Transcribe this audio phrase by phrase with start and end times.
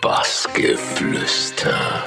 [0.00, 2.04] Bassgeflüster.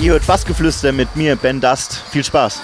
[0.00, 2.02] Ihr hört Bassgeflüster mit mir, Ben Dust.
[2.10, 2.60] Viel Spaß.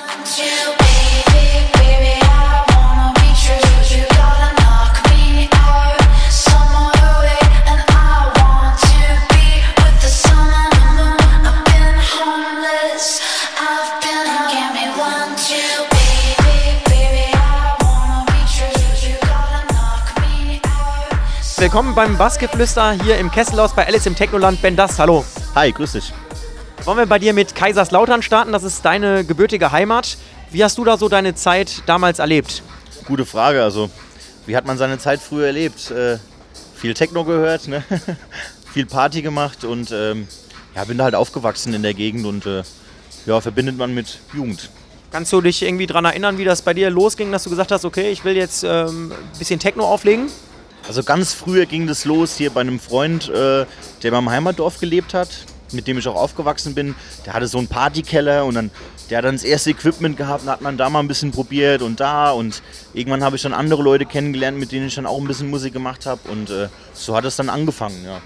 [21.75, 24.63] Willkommen beim Bassgeflüster hier im Kesselhaus bei Alice im Technoland.
[24.63, 25.25] Ben Dust, hallo.
[25.57, 26.13] Hi, grüß dich.
[26.85, 28.53] Wollen wir bei dir mit Kaiserslautern starten?
[28.53, 30.17] Das ist deine gebürtige Heimat.
[30.53, 32.63] Wie hast du da so deine Zeit damals erlebt?
[33.07, 33.61] Gute Frage.
[33.61, 33.91] Also,
[34.47, 35.91] wie hat man seine Zeit früher erlebt?
[35.91, 36.19] Äh,
[36.77, 37.83] viel Techno gehört, ne?
[38.73, 40.29] viel Party gemacht und ähm,
[40.77, 42.63] ja, bin da halt aufgewachsen in der Gegend und äh,
[43.27, 44.71] ja, verbindet man mit Jugend.
[45.11, 47.85] Kannst du dich irgendwie daran erinnern, wie das bei dir losging, dass du gesagt hast,
[47.85, 50.29] okay, ich will jetzt ähm, ein bisschen Techno auflegen?
[50.87, 53.65] Also ganz früher ging das los hier bei einem Freund, äh,
[54.03, 55.29] der beim Heimatdorf gelebt hat
[55.75, 56.95] mit dem ich auch aufgewachsen bin,
[57.27, 58.71] der hatte so einen Partykeller und dann,
[59.11, 61.83] der hat dann das erste Equipment gehabt und hat man da mal ein bisschen probiert
[61.83, 62.63] und da und
[62.95, 65.73] irgendwann habe ich dann andere Leute kennengelernt, mit denen ich dann auch ein bisschen Musik
[65.73, 68.21] gemacht habe und äh, so hat es dann angefangen, ja.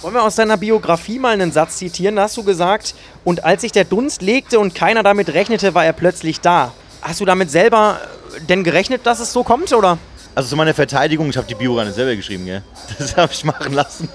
[0.00, 2.16] Wollen wir aus deiner Biografie mal einen Satz zitieren?
[2.16, 5.86] Da hast du gesagt, und als sich der Dunst legte und keiner damit rechnete, war
[5.86, 6.74] er plötzlich da.
[7.00, 7.98] Hast du damit selber
[8.50, 9.96] denn gerechnet, dass es so kommt, oder?
[10.34, 12.62] Also zu meiner Verteidigung, ich habe die Bio gar nicht selber geschrieben, gell?
[12.98, 14.08] Das habe ich machen lassen.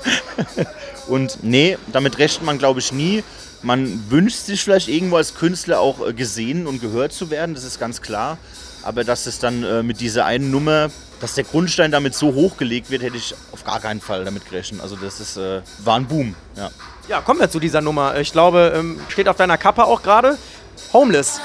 [1.07, 3.23] Und nee, damit rechnet man, glaube ich, nie.
[3.61, 7.65] Man wünscht sich vielleicht irgendwo als Künstler auch äh, gesehen und gehört zu werden, das
[7.65, 8.37] ist ganz klar.
[8.83, 12.89] Aber dass es dann äh, mit dieser einen Nummer, dass der Grundstein damit so hochgelegt
[12.89, 14.79] wird, hätte ich auf gar keinen Fall damit gerechnet.
[14.81, 16.69] Also das ist, äh, war ein Boom, ja.
[17.09, 18.17] Ja, kommen wir zu dieser Nummer.
[18.17, 20.37] Ich glaube, ähm, steht auf deiner Kappe auch gerade.
[20.93, 21.41] Homeless.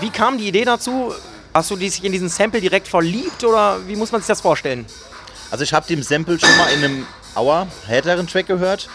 [0.00, 1.12] Wie kam die Idee dazu?
[1.52, 4.86] Hast du dich in diesen Sample direkt verliebt oder wie muss man sich das vorstellen?
[5.50, 8.88] Also ich habe den Sample schon mal in einem Auer härteren Track gehört,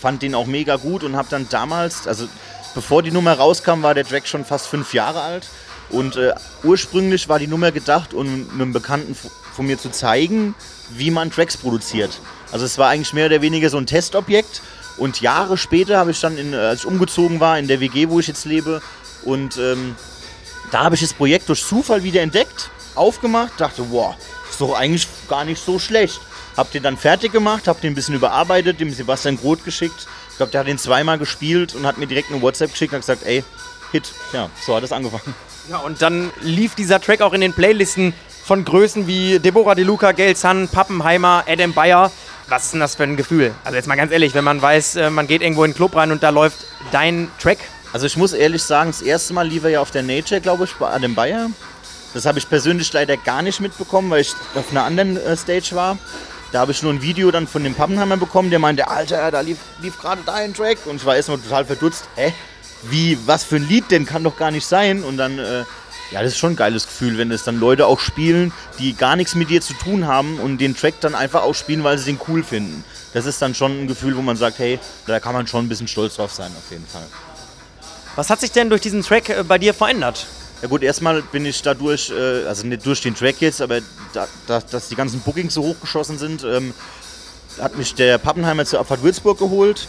[0.00, 2.26] fand den auch mega gut und habe dann damals, also
[2.74, 5.48] bevor die Nummer rauskam, war der Track schon fast fünf Jahre alt
[5.90, 10.54] und äh, ursprünglich war die Nummer gedacht, um einem Bekannten von mir zu zeigen,
[10.90, 12.18] wie man Tracks produziert.
[12.50, 14.62] Also es war eigentlich mehr oder weniger so ein Testobjekt
[14.96, 18.20] und Jahre später habe ich dann, in, als ich umgezogen war in der WG, wo
[18.20, 18.80] ich jetzt lebe
[19.24, 19.96] und ähm,
[20.74, 24.16] da habe ich das Projekt durch Zufall wieder entdeckt, aufgemacht, dachte, wow,
[24.50, 26.20] ist doch eigentlich gar nicht so schlecht.
[26.56, 30.08] Hab den dann fertig gemacht, hab den ein bisschen überarbeitet, dem Sebastian Groth geschickt.
[30.30, 32.96] Ich glaube, der hat den zweimal gespielt und hat mir direkt eine WhatsApp geschickt und
[32.96, 33.44] hat gesagt, ey,
[33.92, 34.12] Hit.
[34.32, 35.32] Ja, so hat es angefangen.
[35.70, 38.12] Ja, und dann lief dieser Track auch in den Playlisten
[38.44, 42.10] von Größen wie Deborah De Luca, Gail Sun, Pappenheimer, Adam Bayer.
[42.48, 43.54] Was ist denn das für ein Gefühl?
[43.62, 45.94] Also jetzt mal ganz ehrlich, wenn man weiß, äh, man geht irgendwo in den Club
[45.94, 47.58] rein und da läuft dein Track,
[47.94, 50.64] also ich muss ehrlich sagen, das erste Mal lief er ja auf der Nature, glaube
[50.64, 51.48] ich, bei Adam Bayer.
[52.12, 55.76] Das habe ich persönlich leider gar nicht mitbekommen, weil ich auf einer anderen äh, Stage
[55.76, 55.96] war.
[56.50, 59.42] Da habe ich nur ein Video dann von dem Pappenheimer bekommen, der meinte, Alter, da
[59.42, 60.78] lief, lief gerade dein Track.
[60.86, 62.08] Und ich war erstmal total verdutzt.
[62.16, 62.34] Hä?
[62.82, 64.06] Wie, was für ein Lied denn?
[64.06, 65.04] Kann doch gar nicht sein.
[65.04, 65.60] Und dann, äh,
[66.10, 69.14] ja, das ist schon ein geiles Gefühl, wenn es dann Leute auch spielen, die gar
[69.14, 72.06] nichts mit dir zu tun haben und den Track dann einfach auch spielen, weil sie
[72.06, 72.82] den cool finden.
[73.12, 75.68] Das ist dann schon ein Gefühl, wo man sagt, hey, da kann man schon ein
[75.68, 77.06] bisschen stolz drauf sein, auf jeden Fall.
[78.16, 80.26] Was hat sich denn durch diesen Track äh, bei dir verändert?
[80.62, 83.80] Ja gut, erstmal bin ich dadurch, äh, also nicht durch den Track jetzt, aber
[84.12, 86.72] da, da, dass die ganzen Bookings so hochgeschossen sind, ähm,
[87.60, 89.88] hat mich der Pappenheimer zur Abfahrt Würzburg geholt.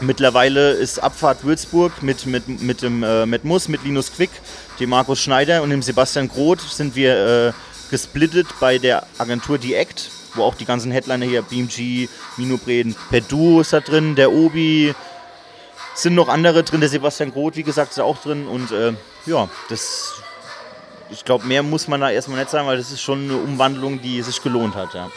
[0.00, 4.30] Mittlerweile ist Abfahrt Würzburg mit, mit, mit dem äh, mit Muss, mit Linus Quick,
[4.78, 7.52] dem Markus Schneider und dem Sebastian Groth sind wir äh,
[7.90, 12.96] gesplittet bei der Agentur The Act, wo auch die ganzen Headliner hier, BMG, Mino Breden,
[13.10, 14.94] Perdu ist da drin, der Obi,
[16.02, 18.46] sind noch andere drin, der Sebastian Groth, wie gesagt, ist auch drin.
[18.46, 18.92] Und äh,
[19.26, 20.14] ja, das,
[21.10, 24.00] ich glaube, mehr muss man da erstmal nicht sagen, weil das ist schon eine Umwandlung,
[24.00, 24.94] die sich gelohnt hat.
[24.94, 25.10] Ja.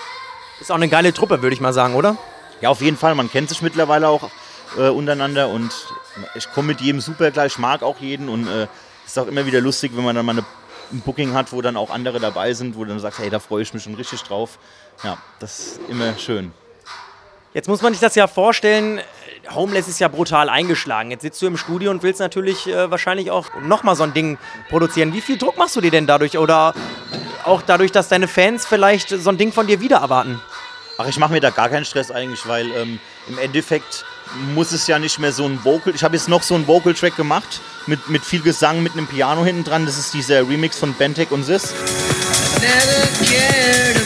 [0.60, 2.18] Ist auch eine geile Truppe, würde ich mal sagen, oder?
[2.62, 3.16] Ja, auf jeden Fall.
[3.16, 4.30] Man kennt sich mittlerweile auch
[4.78, 5.72] äh, untereinander und
[6.36, 7.46] ich komme mit jedem super klar.
[7.46, 8.68] Ich mag auch jeden und es äh,
[9.06, 10.46] ist auch immer wieder lustig, wenn man dann mal eine,
[10.92, 13.40] ein Booking hat, wo dann auch andere dabei sind, wo du dann sagst, hey, da
[13.40, 14.60] freue ich mich schon richtig drauf.
[15.04, 16.54] Ja, das ist immer schön.
[17.54, 19.00] Jetzt muss man sich das ja vorstellen,
[19.52, 21.12] Homeless ist ja brutal eingeschlagen.
[21.12, 24.38] Jetzt sitzt du im Studio und willst natürlich äh, wahrscheinlich auch nochmal so ein Ding
[24.70, 25.14] produzieren.
[25.14, 26.38] Wie viel Druck machst du dir denn dadurch?
[26.38, 26.74] Oder
[27.44, 30.42] auch dadurch, dass deine Fans vielleicht so ein Ding von dir wieder erwarten?
[30.98, 34.06] Ach, ich mache mir da gar keinen Stress eigentlich, weil ähm, im Endeffekt
[34.54, 35.94] muss es ja nicht mehr so ein Vocal.
[35.96, 39.44] Ich habe jetzt noch so einen Vocal-Track gemacht mit, mit viel Gesang, mit einem Piano
[39.44, 39.86] hinten dran.
[39.86, 41.74] Das ist dieser Remix von Bentec und Sis.
[42.62, 44.03] Never cared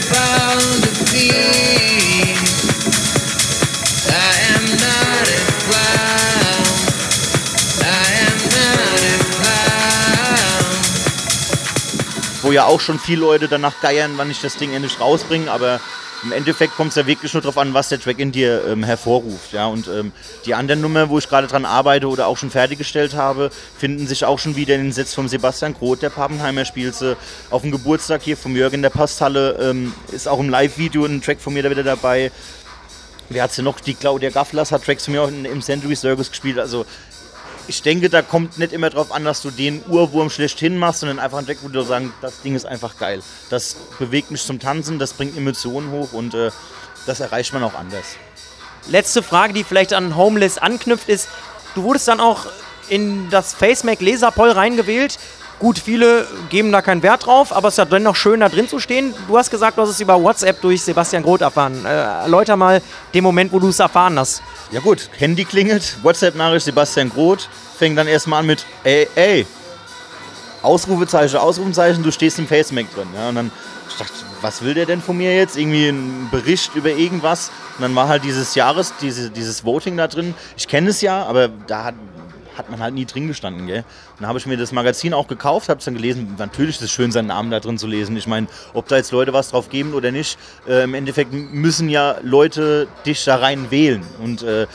[12.47, 15.81] Wo ja auch schon viele Leute danach geiern, wann ich das Ding endlich rausbringe, aber
[16.23, 18.85] im Endeffekt kommt es ja wirklich nur darauf an, was der Track in dir ähm,
[18.85, 19.51] hervorruft.
[19.51, 19.65] Ja?
[19.65, 20.13] Und ähm,
[20.45, 24.23] die anderen Nummer, wo ich gerade dran arbeite oder auch schon fertiggestellt habe, finden sich
[24.23, 27.17] auch schon wieder in den Sitz von Sebastian Groth, der Pappenheimer spielt sie.
[27.49, 31.41] Auf dem Geburtstag hier vom Jürgen der Posthalle ähm, ist auch im Live-Video ein Track
[31.41, 32.31] von mir da wieder dabei.
[33.27, 33.81] Wer hat sie noch?
[33.81, 36.59] Die Claudia Gafflers hat Tracks von mir auch im Century Circus gespielt.
[36.59, 36.85] Also
[37.67, 41.19] ich denke, da kommt nicht immer darauf an, dass du den Urwurm schlechthin machst, sondern
[41.19, 43.21] einfach ein Deck, wo du sagst, das Ding ist einfach geil.
[43.49, 46.51] Das bewegt mich zum Tanzen, das bringt Emotionen hoch und äh,
[47.05, 48.05] das erreicht man auch anders.
[48.89, 51.27] Letzte Frage, die vielleicht an Homeless anknüpft, ist,
[51.75, 52.45] du wurdest dann auch
[52.89, 55.19] in das FaceMac Laserpoll reingewählt.
[55.59, 58.67] Gut, viele geben da keinen Wert drauf, aber es ist ja dennoch schön, da drin
[58.67, 59.15] zu stehen.
[59.27, 61.83] Du hast gesagt, du hast es über WhatsApp durch Sebastian Groth erfahren.
[61.83, 62.81] Äh, erläuter mal
[63.13, 64.43] den Moment, wo du es erfahren hast.
[64.71, 69.47] Ja gut, Handy klingelt, WhatsApp-Nachricht Sebastian Groth, fängt dann erstmal an mit ey, ey,
[70.61, 73.07] Ausrufezeichen, Ausrufezeichen, du stehst im FaceMac drin.
[73.15, 73.51] Ja, und dann
[73.89, 75.57] ich dachte, was will der denn von mir jetzt?
[75.57, 77.51] Irgendwie ein Bericht über irgendwas.
[77.77, 80.35] Und dann war halt dieses Jahres, diese, dieses Voting da drin.
[80.55, 81.95] Ich kenne es ja, aber da hat,
[82.57, 83.67] hat man halt nie drin gestanden.
[83.67, 83.79] Gell?
[83.79, 86.35] Und dann habe ich mir das Magazin auch gekauft, habe es dann gelesen.
[86.37, 88.15] Natürlich ist es schön, seinen Namen da drin zu lesen.
[88.17, 90.37] Ich meine, ob da jetzt Leute was drauf geben oder nicht,
[90.67, 94.05] äh, im Endeffekt müssen ja Leute dich da rein wählen.
[94.23, 94.67] Und äh,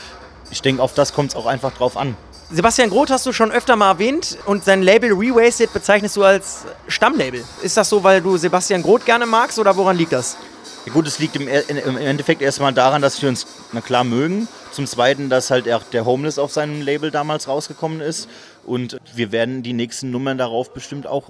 [0.51, 2.15] ich denke, auf das kommt es auch einfach drauf an.
[2.51, 6.65] Sebastian Groth hast du schon öfter mal erwähnt und sein Label Rewasted bezeichnest du als
[6.87, 7.43] Stammlabel.
[7.63, 10.37] Ist das so, weil du Sebastian Groth gerne magst oder woran liegt das?
[10.85, 14.49] Ja gut, es liegt im, im Endeffekt erstmal daran, dass wir uns na klar mögen.
[14.71, 18.27] Zum Zweiten, dass halt auch der Homeless auf seinem Label damals rausgekommen ist.
[18.65, 21.29] Und wir werden die nächsten Nummern darauf bestimmt auch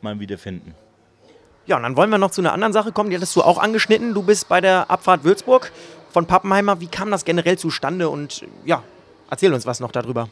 [0.00, 0.74] mal wiederfinden.
[1.66, 3.58] Ja, und dann wollen wir noch zu einer anderen Sache kommen, die hattest du auch
[3.58, 4.14] angeschnitten.
[4.14, 5.70] Du bist bei der Abfahrt Würzburg
[6.10, 6.80] von Pappenheimer.
[6.80, 8.08] Wie kam das generell zustande?
[8.08, 8.82] Und ja,
[9.30, 10.28] erzähl uns was noch darüber.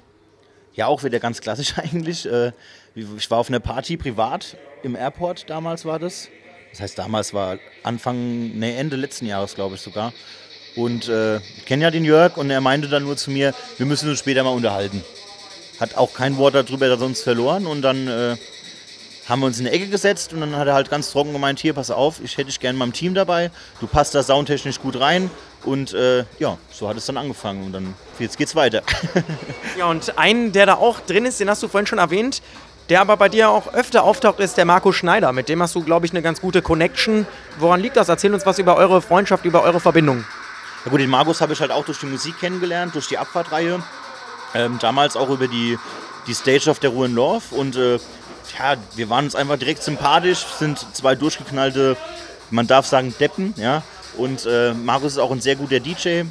[0.75, 2.25] Ja, auch wieder ganz klassisch eigentlich.
[2.25, 2.53] Äh,
[2.95, 6.29] ich war auf einer Party privat im Airport, damals war das.
[6.73, 10.13] Das heißt, damals war Anfang, nee, Ende letzten Jahres, glaube ich sogar.
[10.75, 13.87] Und äh, ich kenne ja den Jörg und er meinte dann nur zu mir, wir
[13.87, 15.05] müssen uns später mal unterhalten.
[15.79, 18.37] Hat auch kein Wort darüber sonst verloren und dann äh,
[19.29, 21.61] haben wir uns in eine Ecke gesetzt und dann hat er halt ganz trocken gemeint,
[21.61, 24.81] hier, pass auf, ich hätte dich gerne mal im Team dabei, du passt da soundtechnisch
[24.81, 25.31] gut rein
[25.65, 28.83] und äh, ja, so hat es dann angefangen und dann, jetzt geht's weiter.
[29.79, 32.43] ja, und einen, der da auch drin ist, den hast du vorhin schon erwähnt,
[32.93, 35.33] der aber bei dir auch öfter auftaucht, ist der Marco Schneider.
[35.33, 37.27] Mit dem hast du, glaube ich, eine ganz gute Connection.
[37.59, 38.11] Woran liegt das?
[38.11, 40.27] Erzähl uns was über eure Freundschaft, über eure Verbindung.
[40.85, 43.83] Ja gut, den Markus habe ich halt auch durch die Musik kennengelernt, durch die Abfahrtreihe.
[44.55, 45.79] Ähm, damals auch über die,
[46.27, 47.43] die Stage of der Ruin Love.
[47.53, 47.95] Und äh,
[48.59, 51.97] ja, wir waren uns einfach direkt sympathisch, sind zwei durchgeknallte,
[52.51, 53.55] man darf sagen, Deppen.
[53.57, 53.83] Ja?
[54.19, 56.25] Und äh, Markus ist auch ein sehr guter DJ.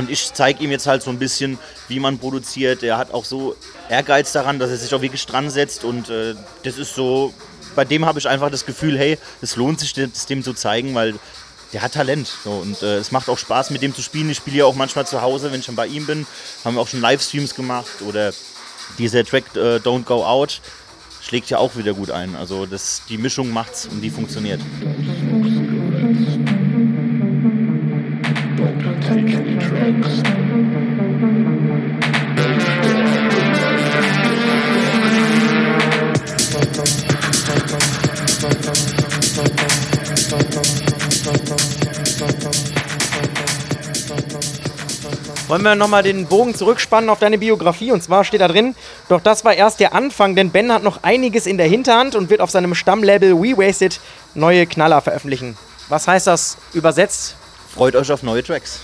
[0.00, 1.58] Und ich zeige ihm jetzt halt so ein bisschen,
[1.88, 2.82] wie man produziert.
[2.82, 3.54] Er hat auch so
[3.90, 5.84] Ehrgeiz daran, dass er sich auch wirklich dran setzt.
[5.84, 7.34] Und äh, das ist so,
[7.76, 10.94] bei dem habe ich einfach das Gefühl, hey, es lohnt sich, das dem zu zeigen,
[10.94, 11.16] weil
[11.74, 12.32] der hat Talent.
[12.44, 14.30] So, und äh, es macht auch Spaß, mit dem zu spielen.
[14.30, 16.26] Ich spiele ja auch manchmal zu Hause, wenn ich schon bei ihm bin.
[16.64, 18.00] Haben wir auch schon Livestreams gemacht.
[18.08, 18.32] Oder
[18.96, 20.62] dieser Track äh, Don't Go Out
[21.20, 22.36] schlägt ja auch wieder gut ein.
[22.36, 24.62] Also das, die Mischung macht's und die funktioniert.
[45.48, 47.90] Wollen wir nochmal den Bogen zurückspannen auf deine Biografie?
[47.90, 48.74] Und zwar steht da drin,
[49.08, 52.28] doch das war erst der Anfang, denn Ben hat noch einiges in der Hinterhand und
[52.28, 53.98] wird auf seinem Stammlabel We Wasted
[54.34, 55.56] neue Knaller veröffentlichen.
[55.88, 57.34] Was heißt das übersetzt?
[57.74, 58.80] Freut euch auf neue Tracks.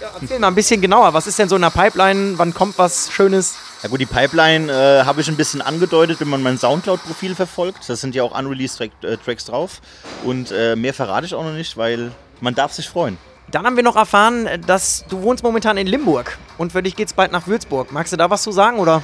[0.00, 1.12] Ja, erzähl mal ein bisschen genauer.
[1.12, 2.38] Was ist denn so in der Pipeline?
[2.38, 3.56] Wann kommt was Schönes?
[3.82, 7.86] Ja gut, die Pipeline äh, habe ich ein bisschen angedeutet, wenn man mein Soundcloud-Profil verfolgt.
[7.86, 9.82] Da sind ja auch unreleased äh, Tracks drauf.
[10.24, 13.18] Und äh, mehr verrate ich auch noch nicht, weil man darf sich freuen.
[13.50, 17.08] Dann haben wir noch erfahren, dass du wohnst momentan in Limburg und für dich geht
[17.08, 17.92] es bald nach Würzburg.
[17.92, 19.02] Magst du da was zu sagen oder?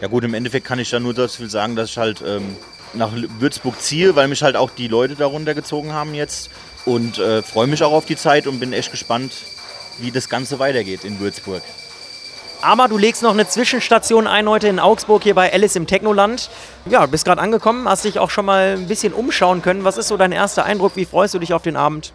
[0.00, 2.56] Ja gut, im Endeffekt kann ich da nur das viel sagen, dass ich halt ähm,
[2.94, 3.10] nach
[3.40, 6.50] Würzburg ziehe, weil mich halt auch die Leute darunter gezogen haben jetzt
[6.84, 9.32] und äh, freue mich auch auf die Zeit und bin echt gespannt,
[10.00, 11.62] wie das Ganze weitergeht in Würzburg.
[12.60, 16.50] Aber du legst noch eine Zwischenstation ein heute in Augsburg hier bei Alice im Technoland.
[16.86, 19.84] Ja, bist gerade angekommen, hast dich auch schon mal ein bisschen umschauen können.
[19.84, 20.96] Was ist so dein erster Eindruck?
[20.96, 22.12] Wie freust du dich auf den Abend?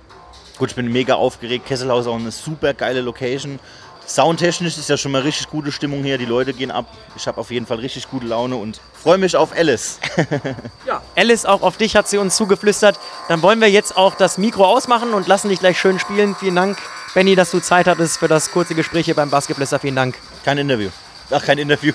[0.58, 1.66] Gut, ich bin mega aufgeregt.
[1.66, 3.60] Kesselhaus ist auch eine super geile Location.
[4.06, 6.18] Soundtechnisch ist ja schon mal richtig gute Stimmung hier.
[6.18, 6.88] Die Leute gehen ab.
[7.16, 10.00] Ich habe auf jeden Fall richtig gute Laune und freue mich auf Alice.
[10.86, 13.00] ja, Alice, auch auf dich hat sie uns zugeflüstert.
[13.30, 16.36] Dann wollen wir jetzt auch das Mikro ausmachen und lassen dich gleich schön spielen.
[16.36, 16.78] Vielen Dank
[17.14, 19.80] Benny, dass du Zeit hattest für das kurze Gespräch hier beim Basketballster.
[19.80, 20.16] Vielen Dank.
[20.44, 20.90] Kein Interview.
[21.30, 21.94] Ach, kein Interview.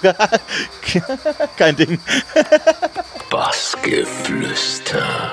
[1.57, 2.01] kein Ding.
[3.31, 5.33] Bassgeflüster.